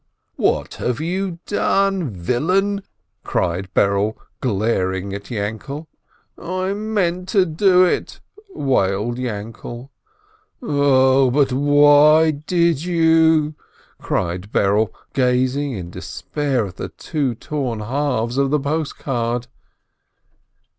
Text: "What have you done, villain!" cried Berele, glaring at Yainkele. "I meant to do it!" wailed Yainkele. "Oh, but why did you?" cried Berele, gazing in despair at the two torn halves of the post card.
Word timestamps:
"What 0.35 0.73
have 0.81 0.99
you 0.99 1.37
done, 1.45 2.09
villain!" 2.09 2.81
cried 3.23 3.71
Berele, 3.75 4.15
glaring 4.39 5.13
at 5.13 5.29
Yainkele. 5.29 5.85
"I 6.39 6.73
meant 6.73 7.29
to 7.29 7.45
do 7.45 7.83
it!" 7.85 8.19
wailed 8.49 9.19
Yainkele. 9.19 9.91
"Oh, 10.63 11.29
but 11.29 11.53
why 11.53 12.31
did 12.31 12.81
you?" 12.83 13.53
cried 13.99 14.51
Berele, 14.51 14.91
gazing 15.13 15.73
in 15.73 15.91
despair 15.91 16.65
at 16.65 16.77
the 16.77 16.89
two 16.89 17.35
torn 17.35 17.81
halves 17.81 18.39
of 18.39 18.49
the 18.49 18.59
post 18.59 18.97
card. 18.97 19.45